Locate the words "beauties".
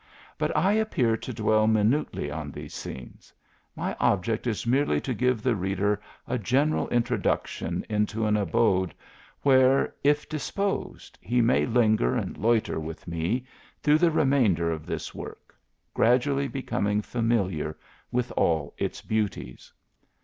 19.03-19.71